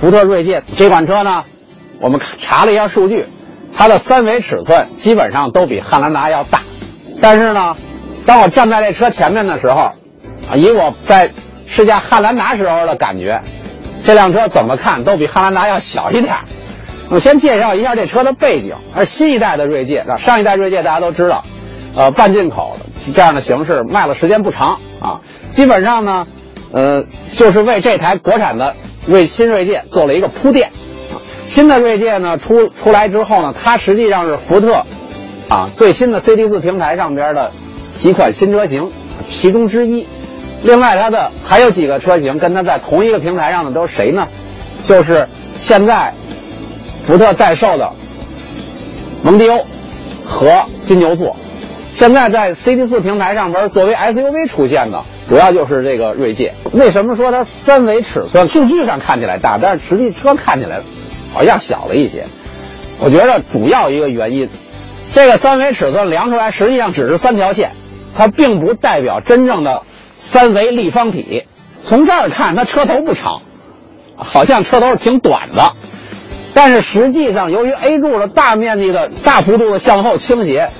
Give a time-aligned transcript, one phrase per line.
[0.00, 1.44] 福特锐界这款车呢，
[2.00, 3.26] 我们查了一下数据，
[3.76, 6.62] 它的三维尺寸基本上都比汉兰达要大。
[7.20, 7.76] 但是呢，
[8.24, 9.92] 当我站在这车前面的时候，
[10.48, 11.30] 啊，以我在
[11.66, 13.42] 试驾汉兰达时候的感觉，
[14.02, 16.34] 这辆车怎么看都比汉兰达要小一点。
[17.10, 21.44] 我先介绍一下这车的背景，而新一代的锐界，上一代锐界大家都知道，
[21.94, 22.78] 呃，半进口
[23.14, 25.20] 这样的形式卖了时间不长啊，
[25.50, 26.24] 基本上呢，
[26.72, 27.04] 呃，
[27.34, 28.76] 就是为这台国产的
[29.08, 30.70] 为新锐界做了一个铺垫。
[31.48, 34.84] 新的锐界呢出出来之后呢，它实际上是福特
[35.48, 37.50] 啊最新的 CT 四平台上边的
[37.94, 38.90] 几款新车型
[39.28, 40.06] 其中之一。
[40.62, 44.28] 另外，它的还有几个车型跟它在同一个平台上的都是谁呢？
[44.86, 46.14] 就是现在
[47.04, 47.92] 福特在售的
[49.22, 49.64] 蒙迪欧
[50.24, 51.36] 和金牛座。
[51.92, 56.54] 现在在 CT 四平台上边作为 SUV 出现的，主要就是这个锐界。
[56.72, 60.80] 为什么说它三维尺寸数据上看起来大，但是实际车看起来
[61.32, 62.24] 好像小了一些？
[62.98, 64.48] 我觉得主要一个原因，
[65.12, 67.70] 这个三维尺寸量出来实际上只是三条线，
[68.16, 69.82] 它并不代表真正的
[70.18, 71.44] 三维立方体。
[71.86, 73.42] 从这儿看，它车头不长，
[74.16, 75.74] 好像车头是挺短的，
[76.54, 80.70] 但是实际上由于 A 柱的大面积的大幅度的向后倾斜。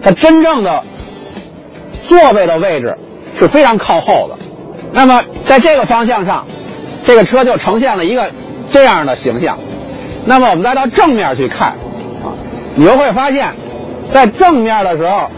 [0.00, 0.84] 它真正的
[2.08, 2.96] 座位的位置
[3.38, 4.38] 是非常靠后的，
[4.92, 6.46] 那么在这个方向上，
[7.04, 8.30] 这个车就呈现了一个
[8.70, 9.58] 这样的形象。
[10.26, 11.70] 那么我们再到正面去看，
[12.22, 12.36] 啊，
[12.74, 13.54] 你就会发现，
[14.10, 15.30] 在正面的时候，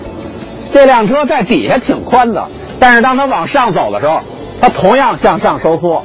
[0.73, 2.48] 这辆车在底下挺宽的，
[2.81, 4.20] 但是当它往上走的时候，
[4.61, 6.05] 它同样向上收缩。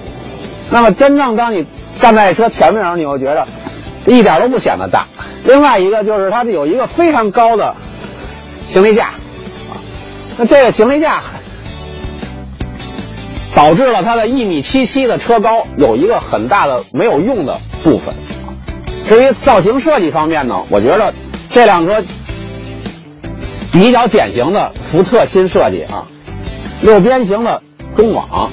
[0.69, 1.65] 那么真正当你
[1.99, 3.47] 站在车前面的时候，你会觉得
[4.05, 5.07] 一点都不显得大。
[5.43, 7.75] 另外一个就是它有一个非常高的。
[8.65, 9.79] 行李架，啊，
[10.37, 11.21] 那这个行李架
[13.57, 18.13] 导致了它的一米七七的车高有一个很大的没有用的部分。
[19.07, 21.11] 至于造型设计方面呢，我觉得
[21.49, 22.03] 这辆车
[23.73, 26.05] 比较典型的福特新设计啊，
[26.83, 27.63] 六边形的
[27.95, 28.51] 中网，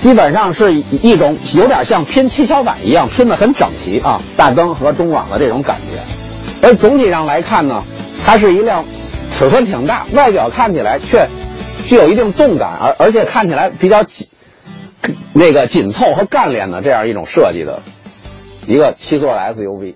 [0.00, 6.66] 基本上是一种有点像拼七巧板一样拼的很整齐啊，大灯和中网的这种感觉。
[6.66, 7.84] 而总体上来看呢，
[8.24, 8.86] 它是一辆
[9.36, 11.28] 尺寸挺大，外表看起来却
[11.84, 14.28] 具有一定动感，而而且看起来比较紧，
[15.32, 17.82] 那个紧凑和干练的这样一种设计的
[18.66, 19.94] 一个七座的 SUV。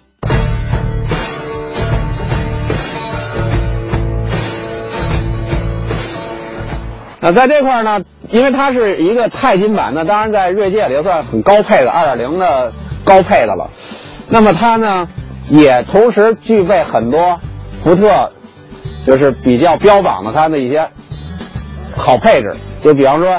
[7.20, 12.72] 那在这块呢，因为它是一个钛金版的，当然在锐界里算很高配的2.0的
[13.04, 13.70] 高配的了。
[14.28, 15.06] 那么它呢？
[15.50, 17.38] 也同时具备很多
[17.82, 18.32] 福特，
[19.06, 20.88] 就是比较标榜的它的一些
[21.96, 23.38] 好配置，就比方说，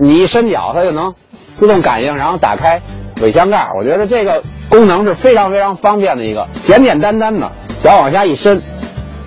[0.00, 1.14] 你一伸脚它就能
[1.52, 2.80] 自动感应，然后打开
[3.20, 3.68] 尾箱盖。
[3.76, 7.50] 我觉得这个功能是非常非常方便的一个，简简单单的，
[7.82, 8.62] 脚往下一伸，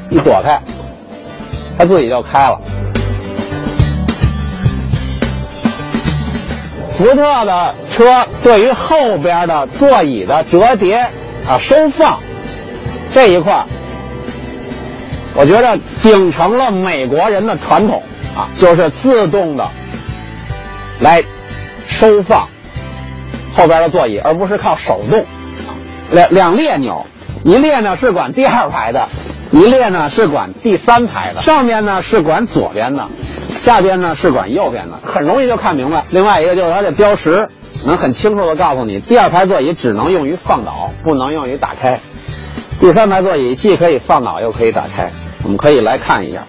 [0.10, 0.62] 一躲开，
[1.78, 2.60] 它自己就开了。
[6.98, 11.08] 福特的车对于后边的座椅的折叠。
[11.48, 12.20] 啊，收放
[13.14, 13.64] 这一块
[15.34, 18.04] 我觉得秉承了美国人的传统
[18.38, 19.68] 啊，就是自动的
[21.02, 21.24] 来
[21.88, 22.48] 收放
[23.56, 25.26] 后边的座椅，而不是靠手动。
[26.12, 27.08] 两两列钮，
[27.44, 29.10] 一列呢是管第二排的，
[29.52, 31.42] 一列呢是管第三排的。
[31.42, 33.08] 上面呢是管左边的，
[33.50, 36.06] 下边呢是管右边的，很容易就看明白。
[36.12, 37.50] 另外一个就是它的标识。
[37.86, 42.00] 能很清楚的告诉你，第二排座椅只能用于放倒，不能用于打开；
[42.82, 45.12] 第三排座椅既可以放倒又可以打开。
[45.44, 46.42] 我们可以来看一下，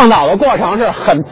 [0.00, 1.22] 放倒的过程是很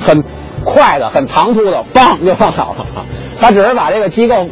[0.00, 0.24] 很
[0.64, 2.86] 快的，很唐突的，嘣就放倒了。
[3.38, 4.48] 它只是把这个机构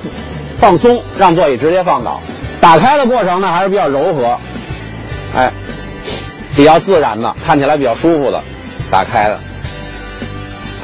[0.58, 2.20] 放松，让座椅直接放倒。
[2.60, 4.38] 打开的过程呢，还是比较柔和。
[5.34, 5.50] 哎，
[6.54, 8.42] 比较自然的，看起来比较舒服的，
[8.90, 9.40] 打开的，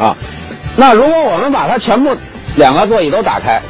[0.01, 0.17] 啊，
[0.77, 2.17] 那如果我们把它全部
[2.57, 3.61] 两个座椅都打开，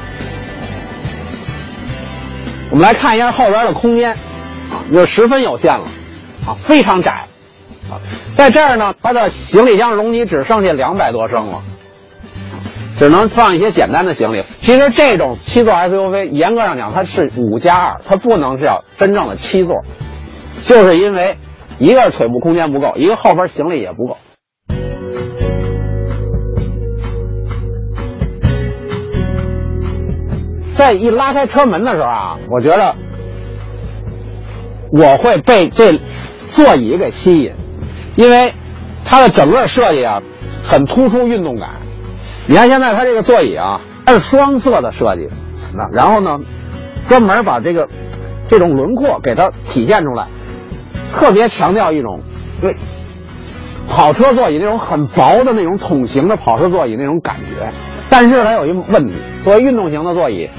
[2.71, 5.85] 我们来看一下后边的空间，啊，就十分有限了，
[6.47, 7.25] 啊，非常窄，
[7.91, 8.01] 啊，
[8.37, 11.63] 在这儿呢，它的行李箱容积只剩下两百多升了，
[12.99, 14.43] 只能放一些简单的行李。
[14.57, 19.83] 其实这种七座 SUV，严格上讲它是五加二，它不能是要真正的七座。
[20.63, 21.37] 就是因为
[21.79, 24.17] 一个是腿部空间不够，一个后边行李也不够。
[30.73, 32.95] 在一拉开车门的时候啊，我觉得
[34.93, 35.99] 我会被这
[36.51, 37.53] 座椅给吸引，
[38.21, 38.53] 因为
[39.03, 40.21] 它的整个设计啊，
[40.63, 41.71] 很突出运动感。
[42.47, 45.27] 你看现在它这个座椅啊，它是双色的设计，
[45.75, 46.39] 那然后呢，
[47.09, 47.89] 专门把这个
[48.47, 50.27] 这种轮廓给它体现出来，
[51.15, 52.21] 特别强调一种
[52.61, 52.75] 对
[53.89, 57.73] 跑车座椅那种很薄的那种桶形的跑车座椅那种感觉。
[58.11, 59.15] 但是它有一个问题，
[59.45, 60.51] 作为运动型的座椅，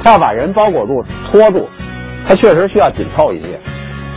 [0.00, 1.68] 它要把人包裹住、托住，
[2.28, 3.58] 它确实需要紧凑一些。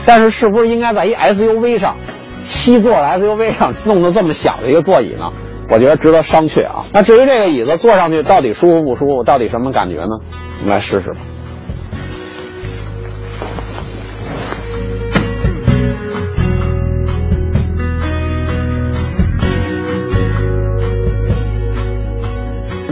[0.05, 1.95] 但是是不是应该在一 SUV 上，
[2.53, 5.31] 七座 SUV 上弄得这么小的一个座椅呢？
[5.69, 6.85] 我觉得值得商榷啊。
[6.93, 10.19] 那至于这个椅子坐上去到底舒服不舒服，到底什么感觉呢？
[10.59, 11.17] 我们来试试吧。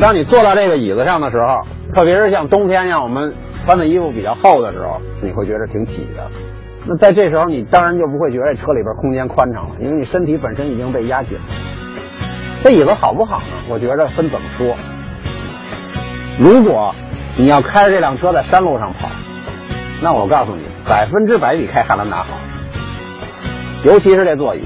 [0.02, 1.62] 当你坐到这个椅子上的时候，
[1.94, 6.51] 特别是像冬天，像我们穿的衣服比较厚的时候，你会觉得挺挤的。
[6.88, 11.44] 那在这时候，你当然就不会觉得车里边空间宽敞了，因为你身体本身已经被压紧了。
[12.64, 13.44] 这椅子好不好呢？
[13.70, 14.76] 我觉得分怎么说。
[16.40, 16.94] 如果
[17.38, 19.08] 你要开着这辆车在山路上跑，
[20.02, 22.36] 那我告诉你，百分之百比开汉兰达好。
[23.84, 24.62] 尤其是这座椅，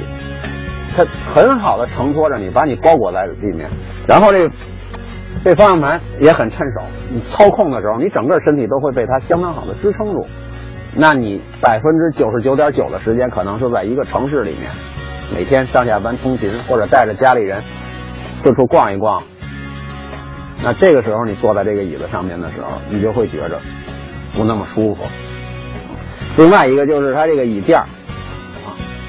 [0.96, 3.70] 它很好的承托着你，把你包裹在里面，
[4.08, 4.50] 然后这。
[5.44, 10.26] 这方向盘也很趁手，你操控的时候，你整个身体都会被它相当好的支撑住。
[10.98, 14.72] 那你百分之九十九点九的时间，可能是在一个城市里面，
[15.36, 17.64] 每天上下班通勤，或者带着家里人
[18.38, 19.22] 四处逛一逛。
[20.64, 23.60] 那这个时候，你坐在这个椅子上面的时候，你就会觉着
[24.36, 25.06] 不那么舒服。
[26.38, 27.86] 另外一个就是它这个椅垫儿。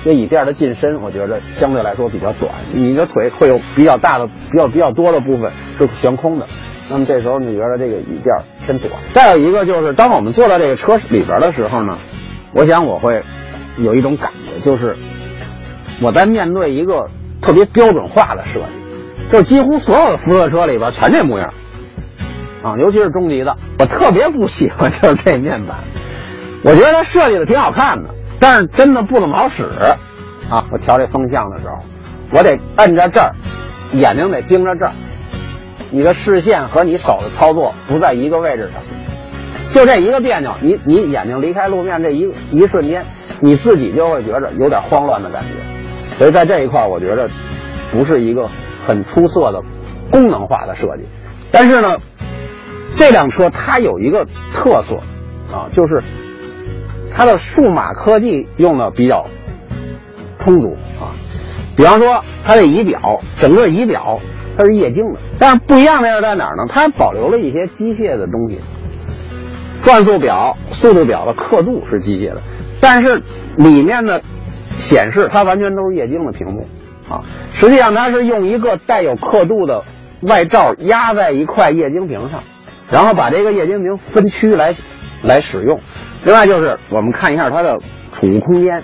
[0.04, 6.46] 这椅垫儿的进深，我觉得相对来说比较短，你的腿会有比较大的、比较比较多的部分是悬空的。
[6.90, 8.34] 那么这时候你觉得这个椅垫
[8.64, 8.92] 偏短。
[9.12, 11.96] 再有一个就是，当我们坐在这个车里边的时候呢，
[12.52, 13.22] 我想我会
[13.78, 14.96] 有一种感觉，就是
[16.02, 17.08] 我在面对一个
[17.40, 21.52] 特别标准化的设计，就几乎所有的福特车里边全这模样
[22.62, 25.78] 啊，尤其是中级的，我特别不喜欢 就是这面板，
[26.62, 28.10] 我觉得它设计的挺好看的。
[28.38, 29.64] 但是真的不怎么好使，
[30.50, 30.62] 啊！
[30.70, 31.78] 我调这风向的时候，
[32.32, 33.32] 我得摁着这儿，
[33.94, 34.92] 眼睛得盯着这儿，
[35.90, 38.82] 你的视线和你手的操作不在一个位置上，
[39.72, 43.04] 就这一个别扭，你你眼睛离开路面这一一瞬间，
[43.40, 45.48] 你自己就会觉着有点慌乱的感觉。
[46.16, 47.28] 所以在这一块，我觉得
[47.92, 48.48] 不是一个
[48.86, 49.62] 很出色的
[50.10, 51.04] 功能化的设计。
[51.50, 51.98] 但是呢，
[52.96, 54.96] 这辆车它有一个特色
[55.54, 56.02] 啊，就是。
[57.08, 59.22] 它的数码科技用的比较
[60.38, 61.16] 充足啊，
[61.74, 64.18] 比方说它的仪表，整个仪表
[64.56, 66.64] 它是液晶的，但是不一样的是在哪儿呢？
[66.68, 68.58] 它保留了一些机械的东西，
[69.82, 72.40] 转速表、速度表的刻度是机械的，
[72.80, 73.22] 但是
[73.56, 74.22] 里面的
[74.78, 76.66] 显示它完全都是液晶的屏幕
[77.08, 77.20] 啊。
[77.52, 79.82] 实际上它是用一个带有刻度的
[80.22, 82.40] 外罩压在一块液晶屏上，
[82.90, 84.74] 然后把这个液晶屏分区来
[85.22, 85.80] 来使用。
[86.24, 87.78] 另外就是我们看一下它的
[88.12, 88.82] 储物空间，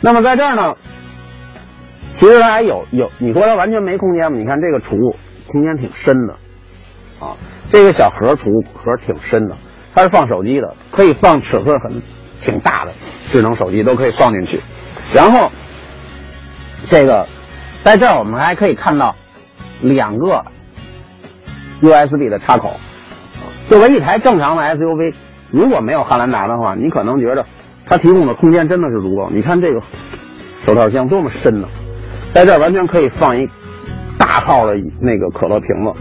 [0.00, 0.74] 那么在这儿呢，
[2.20, 4.36] 其实它还有有，你说它完全没空间吗？
[4.36, 5.16] 你看这个储物
[5.48, 6.34] 空间挺深的，
[7.18, 7.38] 啊，
[7.70, 9.56] 这个小盒储物盒挺深的，
[9.94, 12.02] 它是放手机的，可以放尺寸很
[12.42, 12.92] 挺大的
[13.32, 14.60] 智能手机都可以放进去。
[15.14, 15.48] 然后
[16.90, 17.26] 这个
[17.82, 19.16] 在这儿我们还可以看到
[19.80, 20.44] 两个
[21.80, 22.74] USB 的插口，
[23.66, 25.14] 作为一台正常的 SUV。
[25.50, 27.46] 如果没有汉兰达的话，你可能觉得
[27.86, 29.30] 它提供的空间真的是足够。
[29.30, 29.80] 你看这个
[30.66, 31.68] 手套箱多么深呢，
[32.32, 33.48] 在这儿完全可以放一
[34.18, 36.00] 大号的那个可乐瓶子。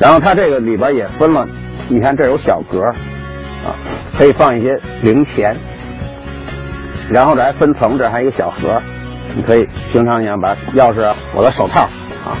[0.00, 1.46] 然后它这个里边也分了，
[1.88, 3.74] 你看这有小格啊，
[4.16, 5.56] 可以放一些零钱。
[7.10, 8.80] 然后这还分层，这还有一个小盒，
[9.34, 11.82] 你可以平常你要把钥匙、我的手套
[12.24, 12.36] 啊，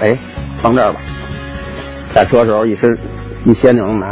[0.00, 0.18] 哎，
[0.60, 1.00] 放这儿吧。
[2.12, 2.98] 下车时候一伸
[3.46, 4.10] 一掀就能拿。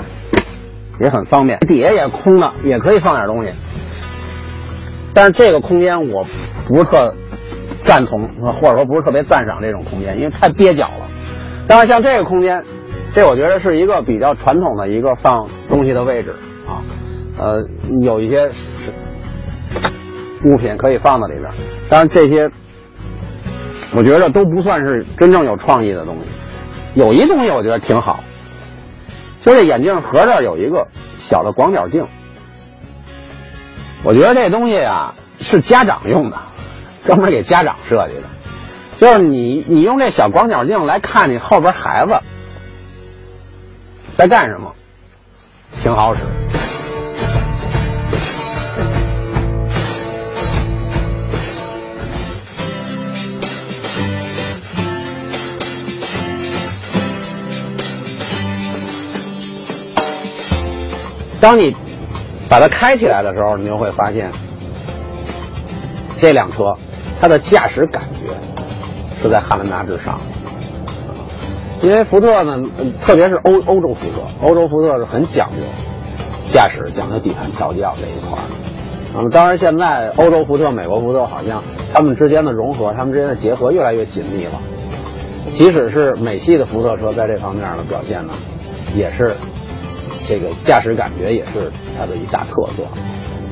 [1.00, 3.52] 也很方便，底下也空的，也可以放点东西。
[5.14, 6.25] 但是这个空间我
[6.68, 7.16] 不是特
[7.78, 11.09] 赞同，或者说不是特别赞赏这种空间，因为太憋脚了。
[11.66, 12.64] 但是像这个空间，
[13.14, 16.83] 这我觉得是一个比较传统的一个放东西的位置啊。
[17.38, 17.64] 呃，
[18.02, 18.50] 有一些
[20.45, 21.50] 物品可以放在里边，
[21.88, 22.50] 当然这些
[23.95, 26.31] 我觉得都不算是真正有创意的东西。
[26.95, 28.23] 有一东西我觉得挺好。
[29.40, 30.87] 就这眼镜盒这儿有一个
[31.19, 32.07] 小的广角镜，
[34.04, 36.37] 我觉得这东西啊是家长用的，
[37.04, 38.23] 专门给家长设计的。
[38.99, 42.21] 就是你你用这小广角镜来看你后边孩子
[44.16, 44.73] 在干什么
[45.82, 46.21] 挺好使。
[61.40, 61.75] 当你
[62.49, 64.30] 把它开起来的时候你就会发现
[66.21, 66.76] 这辆车
[67.23, 68.35] 它的驾驶感觉
[69.23, 70.19] 是在汉兰达之上。
[71.81, 72.61] 因为福特呢，
[73.00, 75.62] 特别是欧欧洲福特，欧洲福特是很讲究
[76.52, 78.43] 驾驶、讲究底盘调教这一块儿。
[79.14, 81.62] 那么当然，现在欧洲福特、美国福特好像
[81.95, 84.61] 他们之间的融合、他们之间的结合越来越紧密了。
[85.52, 88.33] 即使是美系的福特车，在这方面的表现呢，
[88.97, 89.37] 也是
[90.26, 92.83] 这个驾驶感觉也是它的一大特色。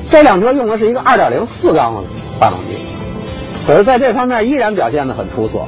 [0.09, 2.03] 这辆车用的是一个2.0四缸的
[2.37, 2.75] 发动机，
[3.65, 5.59] 可是在这方面依然表现的很出色。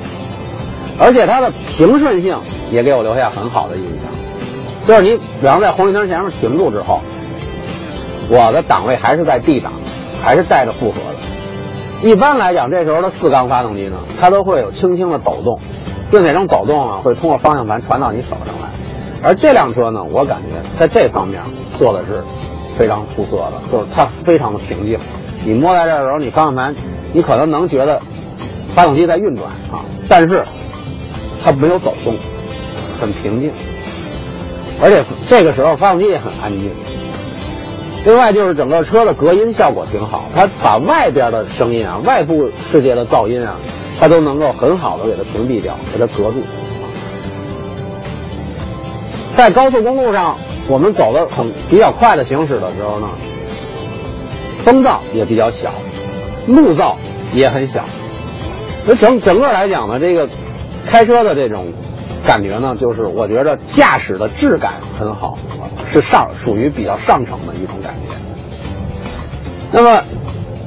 [1.00, 2.38] 而且它的平顺性
[2.70, 4.12] 也给我留下很好的印象，
[4.86, 7.02] 就是你比方在红绿灯前面停住之后，
[8.30, 9.74] 我的档位还是在 D 档，
[10.22, 12.08] 还是带着负荷的。
[12.08, 15.60] 一般来讲，这时候的四缸发动机呢，它都会有轻轻的抖动，
[16.12, 18.70] 并且这种抖动啊会通过方向盘传到你手上来。
[19.24, 21.42] 而这辆车呢，我感觉在这方面
[21.80, 22.22] 做的是
[22.78, 25.00] 非常出色的，就是它非常的平静。
[25.44, 26.76] 你摸在这儿的时候，你方向盘
[27.14, 28.02] 你可能能觉得
[28.76, 30.44] 发动机在运转啊，但是。
[31.46, 32.16] 它没有抖动，
[33.02, 33.52] 很平静，
[34.82, 36.72] 而且这个时候发动机也很安静。
[38.06, 43.58] 另外就是整个车的隔音效果挺好，它把外边的声音啊、外部世界的噪音啊，
[44.00, 46.42] 它都能够很好的给它屏蔽掉，给它隔住。
[49.36, 50.38] 在高速公路上，
[50.70, 53.10] 我们走的很比较快的行驶的时候呢，
[54.60, 55.72] 风噪也比较小，
[56.48, 56.96] 路噪
[57.34, 57.84] 也很小。
[58.86, 60.28] 那整整个来讲呢，这个。
[60.86, 61.72] 开车的这种
[62.28, 65.38] 感觉呢，就是我觉得驾驶的质感很好，
[65.86, 68.02] 是上属于比较上乘的一种感觉。
[69.72, 70.04] 那么，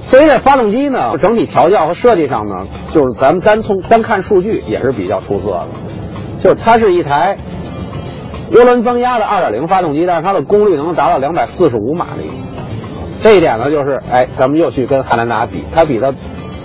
[0.08, 5.66] 所以这发动机呢，整体调教和设计上呢，就是咱们单从单看数据也是比较出色的。
[6.42, 7.36] 就是它是一台
[8.52, 12.30] 涡轮增压的2.0发动机，但是它的功率能达到245马力。
[13.22, 16.14] 这一点呢，就是哎，咱们又去跟汉兰达比，它比它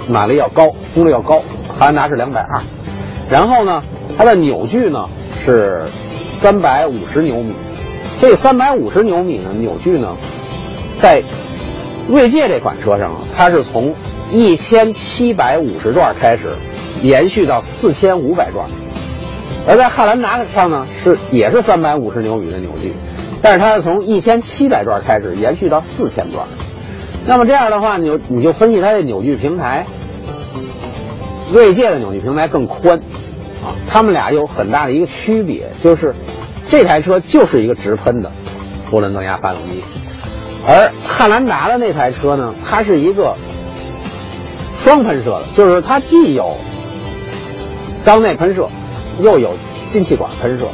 [0.08, 1.40] 马力要高，功率要高，
[1.70, 2.62] 汉兰达是220。
[3.30, 3.82] 然后呢，
[4.18, 5.10] 它的扭矩呢
[5.44, 5.84] 是
[6.40, 7.54] 三百五十牛米。
[8.20, 10.16] 这个三百五十牛米呢扭矩呢，
[11.00, 11.24] 在
[12.08, 13.94] 锐界这款车上，它是从
[14.32, 16.56] 一千七百五十转开始，
[17.02, 18.68] 延续到四千五百转；
[19.68, 22.94] 而在汉兰达上呢，是也是三百五十牛米的扭矩，
[23.42, 26.46] 但是它是从一千七百转开始，延续到四千转。
[27.26, 29.86] 那么这样的话，你就你就分析它这扭矩平台，
[31.54, 33.00] 锐界的扭矩平台更宽。
[33.64, 36.16] 啊，他们俩有很大的一个区别，就是
[36.68, 38.32] 这台车就是一个直喷的
[38.92, 39.84] 涡轮增压发动机，
[40.68, 43.36] 而汉兰达的那台车呢，它是一个
[44.80, 46.58] 双喷射的，就是它既有
[48.04, 48.68] 缸内喷射，
[49.20, 49.54] 又有
[49.92, 50.66] 进气管喷射。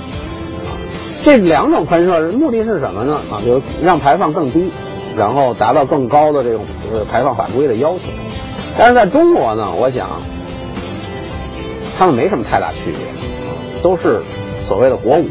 [1.28, 3.20] 这两种喷射目的是什么呢？
[3.30, 4.72] 啊，就让排放更低，
[5.18, 8.00] 然后达到更高的这种呃排放法规的要求。
[8.78, 10.08] 但是在中国呢，我想。
[12.00, 14.22] 它们没什么太大区别，都是
[14.68, 15.26] 所谓的国五，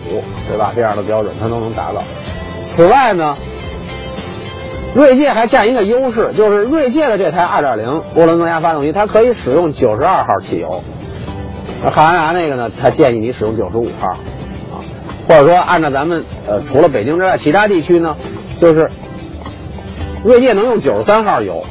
[0.48, 0.72] 对吧？
[0.74, 2.02] 这样的标准它都能达到。
[2.66, 3.36] 此外呢，
[4.92, 10.82] 锐界还占一个优势，就是锐界的这台2.0涡轮增压发动机，它可以使用92号汽油。
[11.84, 14.18] 汉兰达那个呢，它建议你使用95号，
[15.28, 18.16] 或者说按照咱们呃除了北京之外其他地区呢，
[18.60, 18.90] 就是
[20.24, 21.64] 锐界能用93号油，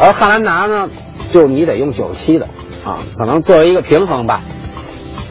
[0.00, 0.88] 而汉兰达呢，
[1.32, 2.46] 就你得用97的。
[2.84, 4.42] 啊，可能作为一个平衡吧。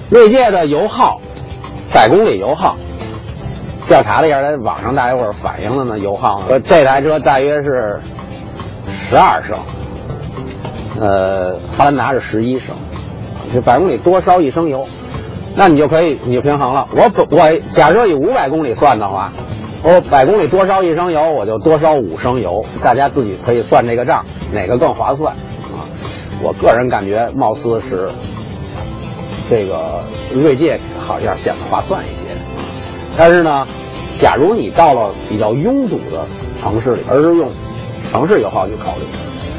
[0.09, 1.21] 锐界的油耗，
[1.93, 2.77] 百公里油耗，
[3.87, 7.99] 调查了一下，在网上大家伙反映的呢，油耗呢，这台车大约是
[9.07, 9.55] 十二升，
[10.99, 12.75] 呃，汉兰达是十一升，
[13.53, 14.87] 就百公里多烧一升油，
[15.55, 16.87] 那你就可以你就平衡了。
[16.95, 19.31] 我我假设以五百公里算的话，
[19.83, 25.33] 我百公里多烧一升油，我就多烧五升油，大家自己可以算这个账，哪个更划算。
[25.33, 25.85] 啊
[26.41, 28.09] 我个人感觉，貌似是
[29.49, 30.01] 这个
[30.33, 32.25] 锐界好像显得划算一些，
[33.17, 33.65] 但是呢，
[34.19, 36.25] 假如你到了比较拥堵的
[36.59, 37.49] 城市里，而是用
[38.11, 39.05] 城市油耗去考虑，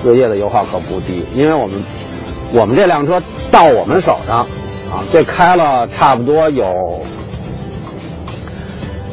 [0.03, 1.83] 锐界的油耗可不低，因为我们
[2.53, 3.21] 我们这辆车
[3.51, 4.47] 到我们手上
[5.13, 7.01] 这开了差不多有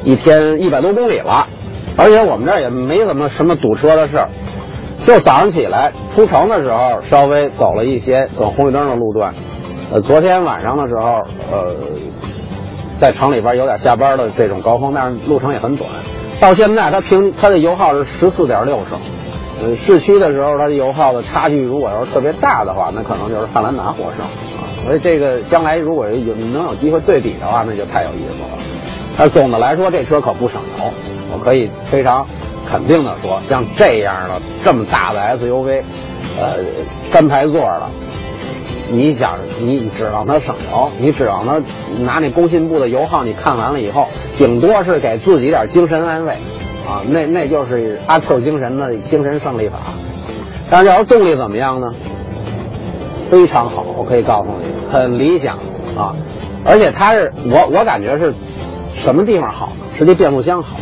[0.04, 1.48] 一天一百多公里了，
[1.98, 4.30] 而且我们这儿也没怎么什么堵车的事儿。
[5.06, 9.34] 就早上起来出城的时候，稍微走了一些等红绿灯的路段。
[9.92, 11.76] 呃，昨天晚上的时候，呃，
[13.00, 15.90] 在城里边有点下班的这种高峰，但是路程也很短。
[16.40, 19.00] 到现在，它平它的油耗是十四点六升。
[19.64, 24.26] 呃，市区的时候，它的油耗的差距如果要是特别大的话，那可能就是汉兰达获胜。
[24.84, 28.58] 所以这个将来如果有能有机会对比的话，那就太有意思了。
[29.18, 30.94] 但总的来说，这车可不省油
[31.32, 32.26] 我可以非常
[32.68, 35.84] 肯定的说，像这样的这么大的 SUV，
[36.40, 36.58] 呃，
[37.04, 37.90] 三排座的，
[38.90, 41.62] 你想你指望它省油，你指望它
[42.04, 44.08] 拿那工信部的油耗，你看完了以后，
[44.38, 46.32] 顶多是给自己点精神安慰，
[46.88, 49.78] 啊，那那就是阿 Q 精神的精神胜利法。
[50.70, 51.92] 但是要是动力怎么样呢？
[53.32, 55.56] 非常好，我可以告诉你，很理想
[55.96, 56.14] 啊！
[56.66, 58.34] 而且它是我我感觉是
[58.94, 59.86] 什么地方好呢？
[59.98, 60.76] 是这变速箱好。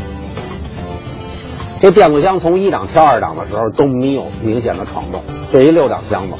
[1.80, 6.34] 这变速箱从一档跳二档的时候都没有明显的闯动，这一六档箱子，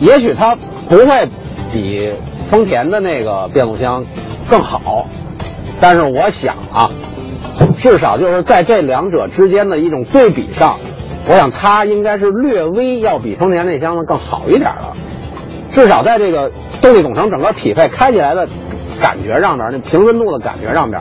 [0.00, 0.56] 也许它
[0.88, 1.28] 不会
[1.72, 2.14] 比
[2.50, 4.06] 丰田的那个变速箱
[4.50, 5.06] 更好，
[5.80, 6.90] 但是我想啊，
[7.76, 10.78] 至少就是在这两者之间的一种对比上，
[11.28, 14.96] 我想它应该是略微要比丰田那箱子更好一点的。
[15.78, 16.50] 至少在这个
[16.82, 18.48] 动力总成整个匹配开起来的
[19.00, 21.00] 感觉上面，那平顺度的感觉上面，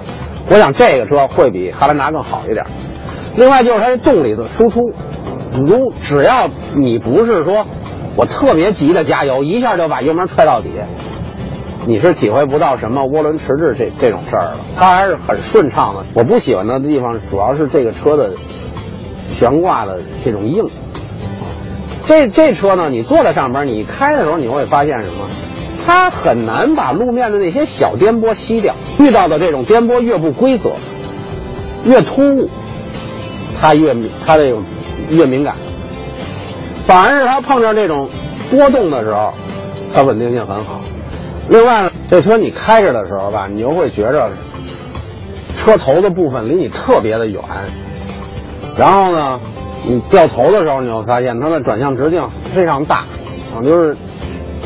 [0.51, 2.63] 我想这个车会比汉兰达更好一点。
[3.35, 4.81] 另外就是它这动力的输出，
[5.65, 7.65] 如只要你不是说
[8.15, 10.69] 我特别急的加油，一下就把油门踹到底，
[11.87, 14.57] 你是体会不到什么涡轮迟滞这这种事儿了。
[14.75, 16.05] 它还是很顺畅的。
[16.13, 18.35] 我不喜欢的地方主要是这个车的
[19.25, 20.69] 悬挂的这种硬。
[22.07, 25.27] 这这车呢，你坐在上边，你开的时候你会发现什么？
[25.85, 28.75] 它很难把路面的那些小颠簸吸掉。
[28.97, 30.71] 遇到的这种颠簸越不规则，
[31.85, 32.49] 越突兀，
[33.59, 33.95] 它越
[34.25, 34.61] 它这个
[35.09, 35.55] 越敏感。
[36.85, 38.09] 反而是它碰着这种
[38.49, 39.33] 波动的时候，
[39.93, 40.81] 它稳定性很好。
[41.49, 44.31] 另外，这车你开着的时候吧，你就会觉着
[45.55, 47.41] 车头的部分离你特别的远，
[48.77, 49.39] 然后呢。
[49.85, 53.05] 你掉头的时候，你会发现它的转向直径非常大，
[53.55, 53.95] 啊，就是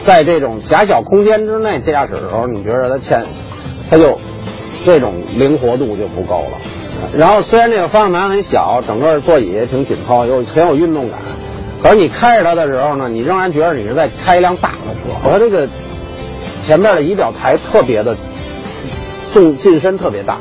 [0.04, 3.24] 在这种狭小空间之内驾驶的时候，你觉得它前，
[3.90, 4.18] 它就
[4.84, 6.58] 这种灵活度就不够了。
[7.16, 11.20] 然后虽然这个方向盘很小，整个座椅也挺紧凑，又很有运动感，
[11.84, 15.30] 可是你开着它的时候呢，你仍然觉得你是在开一辆大的车。
[15.30, 15.68] 和这个
[16.62, 18.16] 前面的仪表台特别的
[19.34, 20.40] 纵，进深特别大，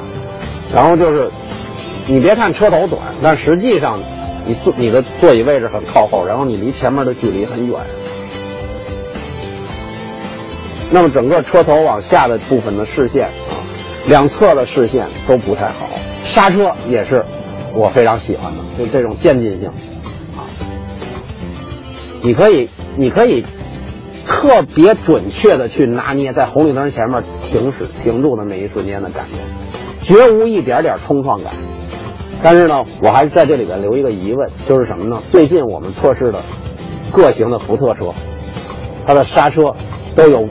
[0.75, 1.31] 然后就是
[2.07, 4.01] 你别看车头短，但实际上。
[4.51, 7.79] 你坐你的座椅位置很靠后，然后你离前面的距离很远，
[10.91, 13.55] 那么整个车头往下的部分的视线啊，
[14.09, 15.89] 两侧的视线都不太好，
[16.25, 17.25] 刹车也是
[17.75, 19.69] 我非常喜欢的，就这种渐进性
[20.37, 20.51] 啊，
[22.21, 23.47] 你可以你可以
[24.27, 29.37] 特别准确的去拿捏在红绿灯前面停驶停住的那一瞬间的感觉，
[30.13, 31.53] 绝无一点点冲撞感。
[32.43, 35.23] 但是呢，我还是在这里边留一个疑问，就是什么呢？
[35.31, 36.41] 最近我们测试的
[37.13, 38.15] 各型的福特车，
[39.07, 39.73] 它的刹车
[40.17, 40.49] 都有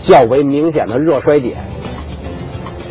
[0.00, 1.56] 较为明显的热衰减。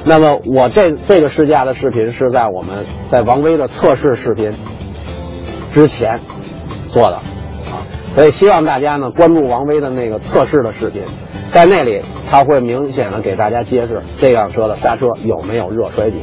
[0.05, 4.51] 那么我这这个试驾的视频是在我们在王威的测试视频
[5.71, 6.19] 之前
[6.89, 11.03] 做的啊，所以希望大家呢关注王威的那个测试的视频，
[11.51, 16.21] 在那里他会明显的给大家揭示这辆车的刹车有没有热衰减。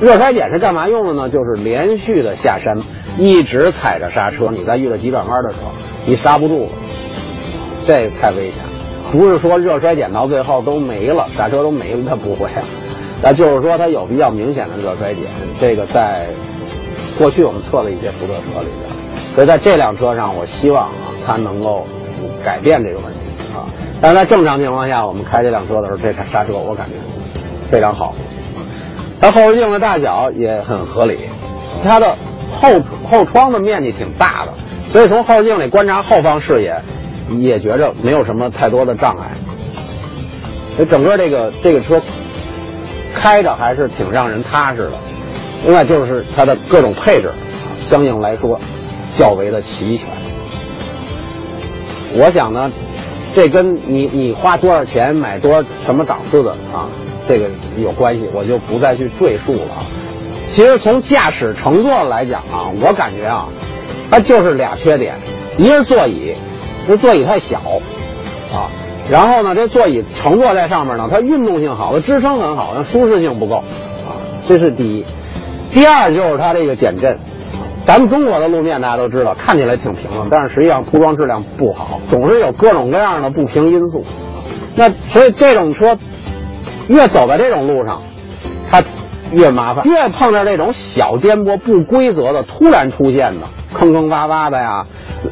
[0.00, 1.28] 热衰减是干嘛用的呢？
[1.28, 2.78] 就是连续的下山，
[3.18, 5.70] 一直踩着刹车，你在遇到急转弯的时候，
[6.06, 6.68] 你刹不住了，
[7.86, 8.54] 这太危险。
[9.12, 12.48] 不是说热衰减到最后都没了，刹车都没了，它不会。
[13.22, 15.24] 那就是说它有比较明显的热衰减。
[15.60, 16.26] 这个在
[17.18, 18.90] 过去我们测的一些福特车里边，
[19.34, 20.92] 所以在这辆车上，我希望啊，
[21.24, 21.86] 它能够
[22.42, 23.20] 改变这个问题
[23.54, 23.68] 啊。
[24.00, 26.94] 但是在正常情况下，我们开这辆车的时候，这台刹车我感觉
[27.70, 28.14] 非常好。
[29.22, 31.16] 它后视镜的大小也很合理，
[31.84, 32.16] 它的
[32.50, 34.52] 后后窗的面积挺大的，
[34.90, 36.82] 所以从后视镜里观察后方视野，
[37.38, 39.30] 也觉着没有什么太多的障碍。
[40.74, 42.02] 所以整个这个这个车
[43.14, 44.92] 开着还是挺让人踏实的。
[45.64, 47.32] 另外就是它的各种配置，
[47.78, 48.58] 相应来说
[49.12, 50.08] 较为的齐全。
[52.14, 52.72] 我想呢，
[53.36, 56.90] 这跟你你花多少钱买多什么档次的啊？
[57.32, 59.86] 这个有关系，我就不再去赘述了。
[60.48, 63.48] 其实从驾驶乘坐来讲啊，我感觉啊，
[64.10, 65.14] 它就是俩缺点：
[65.56, 66.34] 一个是座椅，
[66.86, 67.56] 这座椅太小
[68.52, 68.68] 啊；
[69.10, 74.12] 然后呢，这座椅乘坐在上面呢，它运动性好，它支撑很好，但舒适性不够啊。
[74.46, 75.06] 这是第一。
[75.72, 77.18] 第二就是它这个减震。
[77.86, 84.04] 咱们中国的路面大家都知道，看起来挺平的，但是实际上铺装质量不好，总是有各种各样的不平因素。
[84.76, 85.96] 那所以这种车。
[86.92, 88.02] 越走在这种路上，
[88.70, 88.82] 它
[89.32, 94.84] 越麻烦；越碰到这种小颠簸、不规则的突然出现的坑坑洼洼的呀，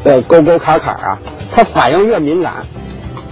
[0.04, 1.18] 呃，沟沟坎坎啊，
[1.52, 2.64] 它反应越敏感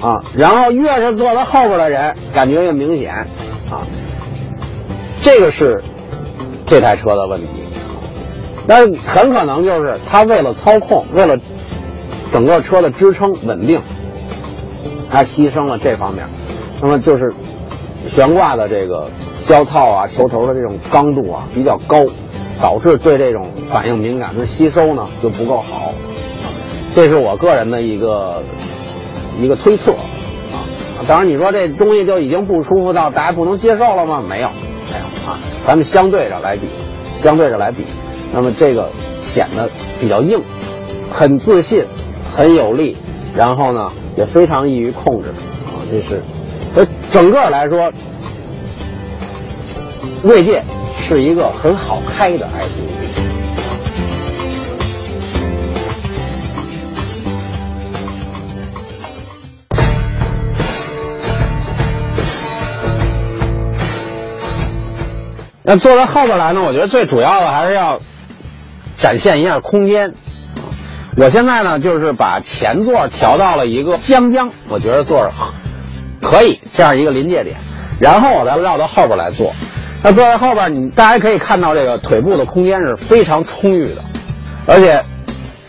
[0.02, 0.22] 啊。
[0.36, 3.14] 然后越是坐在后边的人，感觉越明显
[3.70, 3.80] 啊。
[5.22, 5.82] 这个是
[6.66, 7.46] 这台车的问题。
[8.66, 11.38] 但很可能就是它为了操控，为了
[12.30, 13.80] 整个车的支撑稳定，
[15.10, 16.26] 它牺牲了这方面。
[16.82, 17.32] 那么就是
[18.06, 19.10] 悬挂的这个
[19.46, 22.04] 胶套啊、球头的这种刚度啊比较高，
[22.60, 25.92] 导致对这种反应敏感，它吸收呢就不够好。
[26.94, 28.42] 这是我个人的一个
[29.40, 30.02] 一个推测啊。
[31.06, 34.22] 当然，你说这东西就已经不舒服到大家不能接受了吗？
[34.26, 35.38] 没有，没有啊。
[35.66, 36.66] 咱们相对着来比，
[37.18, 37.84] 相对着来比，
[38.32, 38.88] 那么这个
[39.20, 40.42] 显得比较硬，
[41.10, 41.84] 很自信，
[42.36, 42.96] 很有力，
[43.36, 45.86] 然后呢也非常易于控制啊。
[45.88, 46.22] 这是，
[47.10, 47.92] 整个来说，
[50.22, 50.62] 锐界
[50.96, 53.08] 是一个很好开的 SUV。
[65.70, 66.62] 那坐在后边来呢？
[66.62, 68.00] 我觉得最主要的还是要
[68.96, 70.14] 展现一下空间。
[71.16, 75.30] 我现在呢，就是把前座调到了一个将将，我觉得坐着
[76.28, 77.56] 可以这样一个临界点，
[77.98, 79.54] 然后我再绕到后边来坐。
[80.02, 84.04] 那坐在后边，你大家可以看到这个腿部的空间是非常充裕的，
[84.66, 85.02] 而且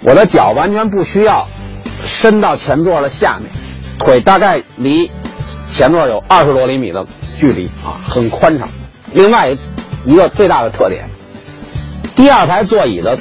[0.02, 1.48] 我的脚完全不需要
[2.04, 3.50] 伸到前座的下面，
[4.00, 5.10] 腿大概离
[5.72, 7.06] 前座有二十多厘米的
[7.38, 8.68] 距离啊，很宽敞。
[9.14, 9.56] 另外。
[10.06, 11.04] 一个最大的特点，
[12.16, 13.18] 第二排座椅的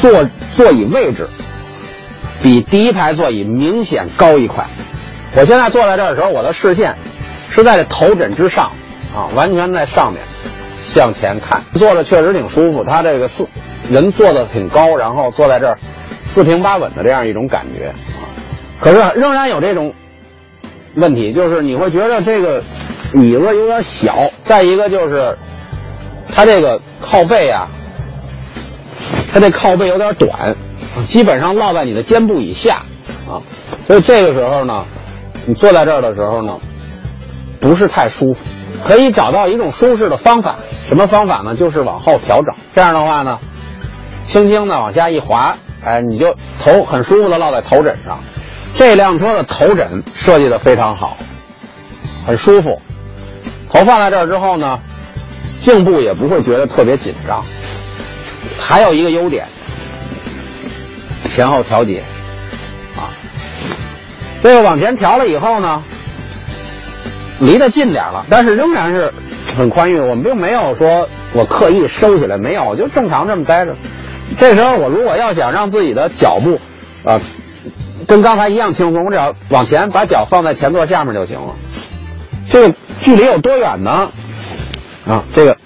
[0.00, 1.28] 坐座椅位置
[2.42, 4.66] 比第一排座椅明显高一块。
[5.36, 6.96] 我现在坐在这儿的时候，我的视线
[7.50, 8.72] 是在这头枕之上
[9.14, 10.22] 啊，完全在上面
[10.82, 12.84] 向前看，坐着确实挺舒服。
[12.84, 13.48] 它这个四
[13.90, 15.78] 人坐的挺高，然后坐在这儿
[16.24, 18.24] 四平八稳的这样一种感觉啊。
[18.80, 19.94] 可是仍然有这种
[20.94, 22.62] 问题，就是你会觉得这个
[23.12, 25.36] 椅子有点小，再一个就是。
[26.36, 27.68] 它这个靠背啊，
[29.32, 30.56] 它这靠背有点短，
[31.04, 32.82] 基本上落在你的肩部以下
[33.28, 33.38] 啊，
[33.86, 34.84] 所以这个时候呢，
[35.46, 36.58] 你坐在这儿的时候呢，
[37.60, 38.44] 不是太舒服。
[38.84, 40.56] 可以找到一种舒适的方法，
[40.88, 41.54] 什么方法呢？
[41.54, 42.54] 就是往后调整。
[42.74, 43.38] 这样的话呢，
[44.26, 48.20] 轻轻的往下一滑，哎，你就头很舒服的落在头枕上。
[48.74, 51.16] 这辆车的头枕设计的非常好，
[52.26, 52.80] 很舒服。
[53.70, 54.78] 头放在这儿之后呢。
[55.60, 57.42] 颈部也不会觉得特别紧张，
[58.58, 59.46] 还有一个优点，
[61.30, 62.04] 前后调节，
[64.44, 65.82] 这个往前调了以后呢，
[67.40, 69.10] 离得近点了，但是仍然是
[69.56, 69.98] 很宽裕。
[69.98, 73.74] 我们并没有说我刻意收起来，没有，我就正常这么待着。
[74.36, 76.58] 这时候我如果要想让自己的脚步
[77.08, 77.22] 啊
[78.06, 81.54] 跟刚才一样轻松，我只要往前把脚放在前座下面就行了。
[82.50, 84.10] 这个距离有多远呢？
[85.06, 85.56] 啊，这个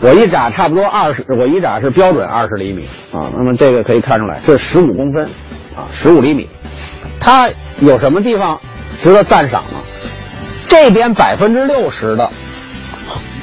[0.00, 3.28] 我一眨差不多二十，我一眨是标准二十厘米啊。
[3.36, 5.26] 那么这个可以看出来，这十五公分
[5.76, 6.48] 啊，十五厘米。
[7.22, 7.46] 它
[7.80, 8.60] 有什么地方
[9.02, 9.78] 值得赞赏呢？
[10.68, 12.30] 这边百分之六十的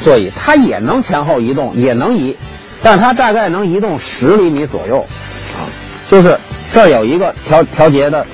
[0.01, 2.37] 座椅，它也能前后移动，也能移，
[2.81, 5.65] 但是它大概能移动十厘米左右啊。
[6.09, 6.39] 就是
[6.73, 8.25] 这儿有一个调调节的，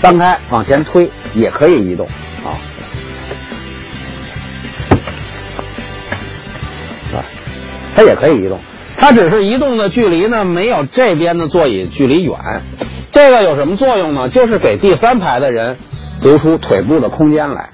[0.00, 2.06] 翻开往前推也可以移动
[2.44, 2.56] 啊。
[7.94, 8.58] 它也可以移动，
[8.96, 12.34] 它只是移动的距离呢，没有这边的座椅距离远。
[13.22, 14.28] 这个有什么作用呢？
[14.28, 15.76] 就是给第三排的人
[16.22, 17.68] 留出腿部的空间来。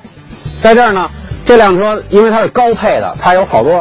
[0.60, 1.10] 在这儿呢，
[1.46, 3.80] 这辆车因为它是高配的，它有好多，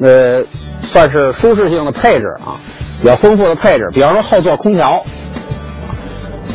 [0.00, 0.44] 呃，
[0.80, 2.56] 算是舒适性的配置啊，
[3.02, 3.90] 比较丰富的配置。
[3.92, 5.04] 比方说后座空调，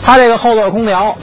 [0.04, 1.16] 它这个后座空调，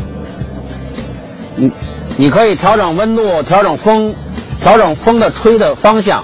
[1.56, 1.72] 你
[2.16, 4.14] 你可以调整温度，调整风，
[4.62, 6.22] 调整风的吹的方向。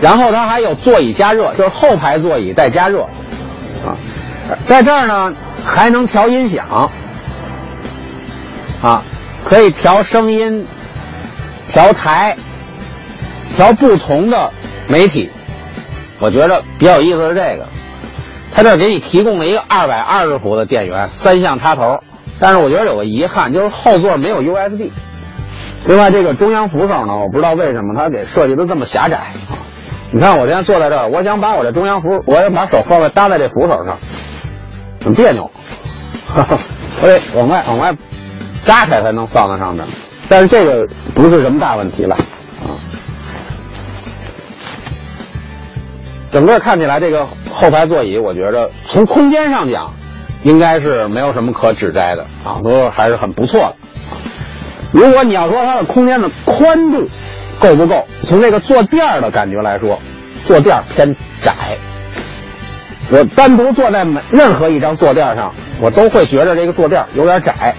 [0.00, 3.02] 然后它还有座椅加热，就是后排座椅带加热，
[3.84, 3.98] 啊，
[4.66, 5.34] 在这儿呢
[5.64, 6.90] 还能调音响，
[8.82, 9.02] 啊，
[9.44, 10.66] 可以调声音，
[11.68, 12.36] 调台，
[13.56, 14.52] 调不同的
[14.88, 15.30] 媒体。
[16.20, 17.66] 我觉得比较有意思是这个，
[18.52, 22.00] 它这给你提供了一个二百二十伏的电源，三项插头。
[22.38, 24.90] 但是我觉得有个遗憾，就是后座没有 USB。
[25.86, 29.32] 另外这个中央扶手呢，我不知道为什么它给设计的这么狭窄。
[30.12, 33.98] 你看，我现在坐在这儿，我想把我这中央扶，我要把手放在搭在这扶手上，
[35.04, 35.50] 很别扭，
[37.02, 37.94] 我得往外往外
[38.64, 39.86] 扎开才能放在上面。
[40.28, 42.80] 但是这个不是什么大问题了啊。
[46.30, 49.92] 整个看起来，这个后排座椅，我觉得从空间上讲，
[50.42, 53.76] 应该是没有什么可指摘的啊，都还是很不错的。
[54.92, 57.08] 如果你要说它的空间的宽度，
[57.60, 58.06] 够不够？
[58.22, 60.00] 从这个坐垫的感觉来说，
[60.46, 61.52] 坐垫偏窄，
[63.10, 67.74] 我单独坐在每任何一张坐垫上，我都会觉着这个坐垫有点窄，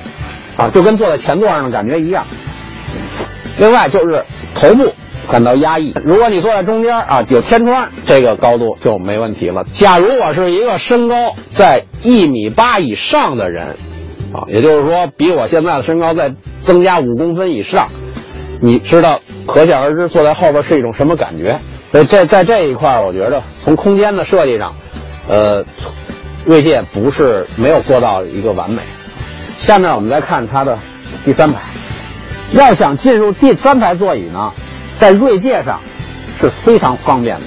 [0.56, 2.26] 啊，就跟坐在前座上的感觉一样。
[3.58, 4.94] 另外就是头部
[5.30, 5.94] 感到压抑。
[6.06, 9.64] 如果你坐在中间啊，有天窗，这个高度就没问题了。
[9.74, 13.70] 假如我是一个身高在一米八以上的人，
[14.32, 17.90] 啊，也就是说比我现在的身高再增加五公分以上，
[18.62, 21.60] 你知道，可想而知坐在后边是一种什么感觉。
[21.92, 24.76] 所以在在这一块，我觉得从空间的设计上。
[25.28, 25.66] 呃，
[26.46, 28.82] 锐界不是没有做到一个完美。
[29.58, 30.78] 下面我们再看它的
[31.26, 31.60] 第三排。
[32.52, 34.52] 要想进入第三排座椅呢，
[34.98, 35.82] 在锐界上
[36.40, 37.44] 是非常方便的。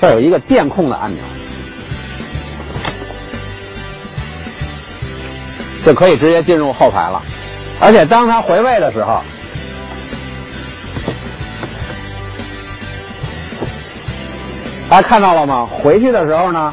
[0.00, 1.22] 这有一个电控的按钮，
[5.84, 7.22] 就可以直接进入后排了。
[7.80, 9.22] 而且当它回位的时候。
[14.94, 15.66] 大家看到了吗？
[15.66, 16.72] 回去的时候呢，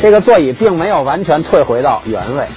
[0.00, 2.48] 这个座椅并没有完全退回到原位，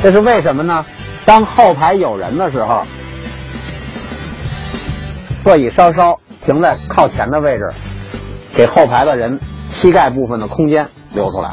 [0.00, 0.86] 这是为什么呢？
[1.24, 2.82] 当后排有人的时候，
[5.42, 7.68] 座椅稍稍停在靠前的位置，
[8.54, 9.40] 给后排的人
[9.70, 11.50] 膝盖部分的空间留出来。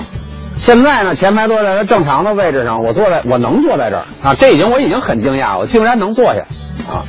[0.56, 6.42] 现在呢，前排坐在它正常的位置上，我坐在我能坐在这儿啊，这已经我已经很惊讶了，我竟然能坐下
[6.88, 7.02] 啊！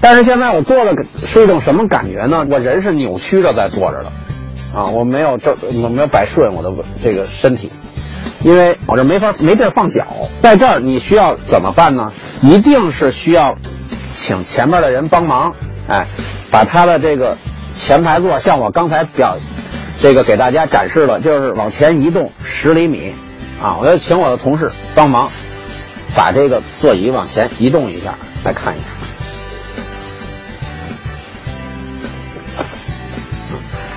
[0.00, 0.94] 但是现在我坐的
[1.26, 2.44] 是一种什么感觉呢？
[2.48, 4.12] 我人是扭曲着在坐着的。
[4.74, 6.70] 啊，我没有这，我没有摆顺我的
[7.02, 7.70] 这个身体，
[8.42, 10.04] 因为我这没法没地儿放脚，
[10.42, 12.12] 在这儿你需要怎么办呢？
[12.42, 13.54] 一定是需要
[14.16, 15.54] 请前面的人帮忙，
[15.88, 16.08] 哎，
[16.50, 17.38] 把他的这个
[17.72, 19.38] 前排座像我刚才表
[20.00, 23.14] 这个给大家展示了，就是往前移动十厘米，
[23.62, 25.30] 啊，我要请我的同事帮忙
[26.16, 28.93] 把这个座椅往前移动一下，来看一下。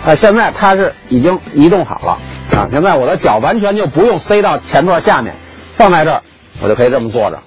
[0.08, 2.18] 啊，现在它是已经移动好了
[2.58, 2.70] 啊！
[2.72, 5.36] 现在我的脚完全就不用塞到前座下面，
[5.76, 6.22] 放在这儿，
[6.62, 7.40] 我就可以这么坐着。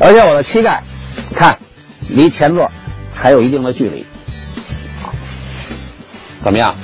[0.00, 0.82] 而且我的膝盖，
[1.36, 1.60] 看，
[2.10, 2.72] 离前座
[3.14, 4.04] 还有一定的距离。
[6.42, 6.74] 怎么样？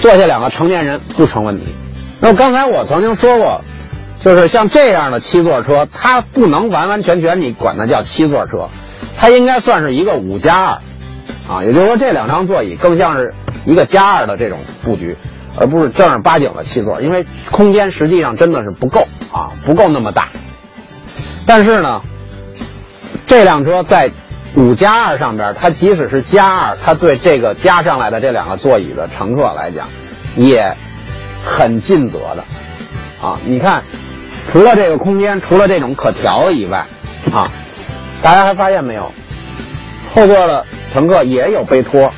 [0.00, 1.72] 坐下两个成年人不成问题。
[2.20, 3.60] 那么刚才我曾经说过，
[4.20, 8.68] 就是像这样的七座车，它不能完完全全你管它叫七座车，
[9.16, 10.80] 它应该算是一个五加二
[11.48, 13.32] 啊，也就是说这两张座椅更像是。
[13.66, 15.18] 一个加二的这种布局，
[15.58, 20.28] 而不是正儿八经的七座，因为空间实际上真的是不够啊，不够那么大。
[21.44, 22.00] 但是呢，
[23.26, 24.12] 这辆车在
[24.54, 29.88] 五加二上边，它即使是加二，它对这个加上来的这两个座椅的乘客来讲，
[30.36, 30.76] 也
[31.44, 32.44] 很尽责的
[33.20, 33.38] 啊。
[33.44, 33.82] 你看，
[34.52, 36.86] 除了这个空间，除了这种可调以外，
[37.32, 37.50] 啊，
[38.22, 39.12] 大家还发现没有，
[40.14, 42.12] 后座的乘客也有背托。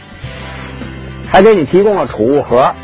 [1.30, 2.74] 还给你提供了储物盒，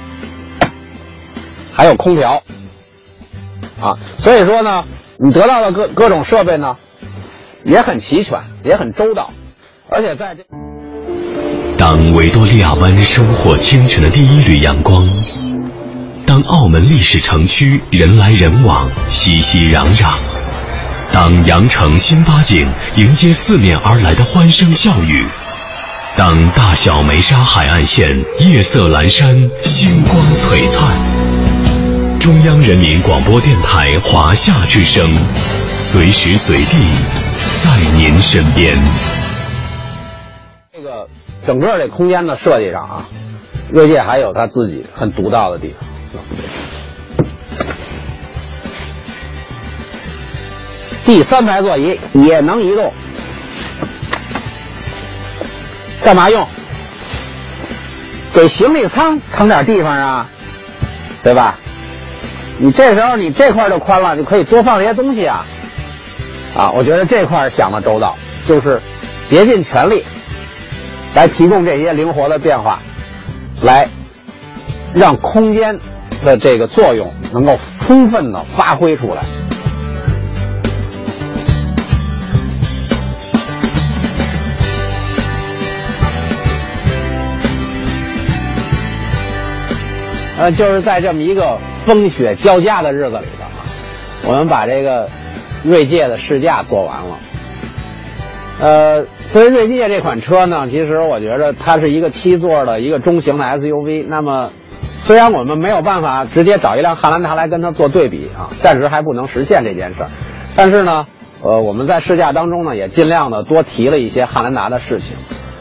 [1.72, 2.42] 还有空调，
[3.80, 4.84] 啊，所以说呢，
[5.18, 6.72] 你得到的各各种设备呢，
[7.64, 9.30] 也很齐全，也很周到，
[9.88, 10.44] 而且在这，
[11.78, 15.08] 当维多利亚湾收获清晨的第一缕阳光，
[16.26, 20.16] 当澳门历史城区人来人往，熙熙攘攘，
[21.12, 25.24] 当羊城新八景迎接四面而来的欢声笑语。
[26.16, 32.20] 当大小梅沙海岸线夜色阑珊，星光璀璨。
[32.20, 35.12] 中央人民广播电台华夏之声，
[35.80, 36.76] 随时随地
[37.64, 38.78] 在您身边。
[40.72, 41.08] 这个
[41.44, 43.08] 整个这空间的设计上啊，
[43.72, 46.20] 锐界还有它自己很独到的地方。
[51.04, 52.92] 第三排座椅也能移动。
[56.04, 56.46] 干嘛用？
[58.32, 60.28] 给行李舱腾点地方啊，
[61.22, 61.56] 对吧？
[62.58, 65.46] 你这时候你这块就宽了，你可以多放一些东西啊。
[66.56, 68.80] 啊，我觉得这块想的周到，就是
[69.24, 70.04] 竭尽全力
[71.14, 72.80] 来提供这些灵活的变化，
[73.62, 73.88] 来
[74.94, 75.78] 让空间
[76.24, 79.22] 的这个作用能够充分的发挥出来。
[90.44, 93.48] 呃，就是在这么一个风雪交加的日子里头啊，
[94.28, 95.08] 我们把这个
[95.64, 97.18] 锐界的试驾做完了。
[98.60, 104.04] 呃，作为锐界这款车呢，其实我觉得它是一个七座的一个中型的 SUV。
[104.06, 104.50] 那么，
[105.04, 110.10] 虽然我们没有办法直接找一辆汉兰达来跟它做对比啊，暂时还不能实现这件事儿。
[110.54, 111.06] 但是呢，
[111.42, 115.16] 呃，我们在试驾当中呢，也尽量的多提了一些汉兰达的事情。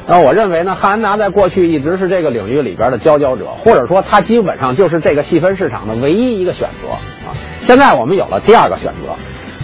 [0.05, 7.31] 那我认为呢，汉兰达在过去一直是这个领域里边的佼佼者，或者说它基本上就是这个细分市场的唯一一个选择啊。
[7.61, 9.15] 现在我们有了第二个选择，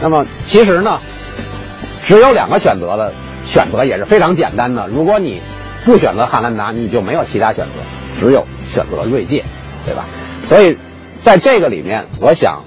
[0.01, 0.99] 那么其实呢，
[2.03, 4.87] 只有两个选择的选择也是非常简单的。
[4.87, 5.41] 如果你
[5.85, 7.71] 不选择汉兰达，你就没有其他选择，
[8.17, 9.43] 只有选择锐界，
[9.85, 10.05] 对吧？
[10.43, 10.77] 所以
[11.21, 12.63] 在这个里面，我想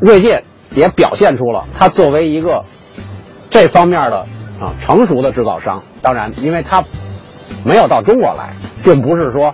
[0.00, 0.44] 锐界
[0.76, 2.64] 也表现出了它作为一个
[3.50, 4.26] 这方面的
[4.60, 5.82] 啊成熟的制造商。
[6.02, 6.82] 当然，因为它
[7.64, 9.52] 没有到中国来，并不是说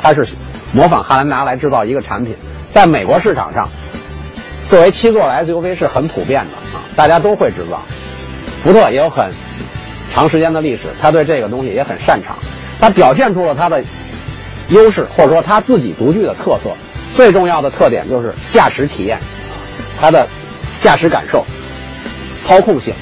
[0.00, 0.26] 它是
[0.72, 2.36] 模仿汉兰达来制造一个产品。
[2.72, 3.68] 在美国市场上，
[4.68, 7.80] 作为七座的 SUV 是很普遍的啊，大家都会制造。
[8.62, 9.30] 福特也有很
[10.12, 12.36] 长时间的历史，他对这个东西也很擅长。
[12.80, 13.82] 他表现出了他的
[14.68, 16.74] 优势，或者说他自己独具的特色。
[17.14, 19.18] 最重要的特点就是驾驶体验，
[19.98, 20.28] 它的
[20.78, 21.44] 驾驶感受、
[22.44, 22.94] 操控性。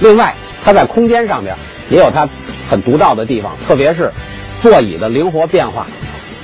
[0.00, 0.34] 另外，
[0.64, 1.56] 它在空间上面
[1.90, 2.28] 也有它
[2.68, 4.12] 很独到的地方，特别是
[4.60, 5.86] 座椅的灵活变化，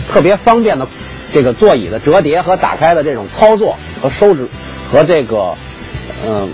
[0.08, 0.88] 特别方便的。
[1.32, 4.48] 这个座椅的折叠和打开的这种操作和收直
[4.92, 5.54] 和这个
[6.24, 6.52] 嗯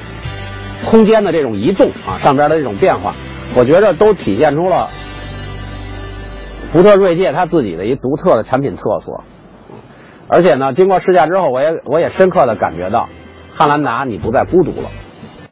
[0.87, 3.15] 空间的这种移动啊，上边的这种变化，
[3.57, 4.87] 我觉得都体现出了
[6.63, 9.21] 福特锐界它自己的一独特的产品特色。
[10.29, 13.11] 而且呢，经过试驾之后，我也我也深刻的感觉到，
[13.53, 14.89] 汉兰达你不再孤独了。